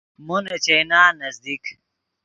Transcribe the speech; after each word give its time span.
مو 0.25 0.37
نے 0.43 0.55
چائینان 0.65 1.11
نزدیک 1.21 1.63